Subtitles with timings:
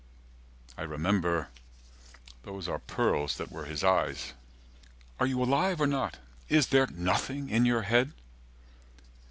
[0.79, 1.49] I remember
[2.41, 4.33] Those are pearls that were his eyes.
[5.19, 6.17] "Are you alive, or not?
[6.49, 8.11] Is there nothing in your head?"